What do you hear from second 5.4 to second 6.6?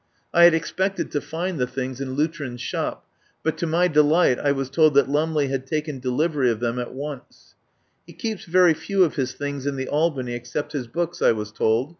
had taken delivery of